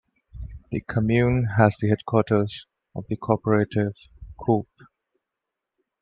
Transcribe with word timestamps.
The 0.71 0.81
commune 0.81 1.45
has 1.57 1.77
the 1.77 1.89
headquarters 1.89 2.65
of 2.95 3.05
the 3.05 3.17
cooperative 3.17 3.93
Coop. 4.35 4.67